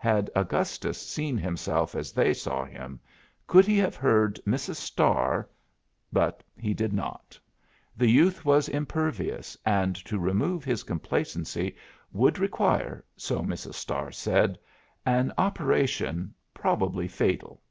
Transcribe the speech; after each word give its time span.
Had 0.00 0.28
Augustus 0.34 1.00
seen 1.00 1.38
himself 1.38 1.94
as 1.94 2.10
they 2.10 2.34
saw 2.34 2.64
him, 2.64 2.98
could 3.46 3.64
he 3.64 3.78
have 3.78 3.94
heard 3.94 4.40
Mrs. 4.44 4.74
Starr 4.74 5.48
But 6.12 6.42
he 6.58 6.74
did 6.74 6.92
not; 6.92 7.38
the 7.96 8.08
youth 8.10 8.44
was 8.44 8.68
impervious, 8.68 9.56
and 9.64 9.94
to 10.04 10.18
remove 10.18 10.64
his 10.64 10.82
complacency 10.82 11.76
would 12.10 12.40
require 12.40 13.04
(so 13.16 13.38
Mrs. 13.38 13.74
Starr 13.74 14.10
said) 14.10 14.58
an 15.06 15.32
operation, 15.38 16.34
probably 16.54 17.06
fatal. 17.06 17.62